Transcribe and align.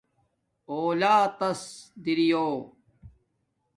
آلاتس 0.77 1.61
درلݸ 2.03 2.51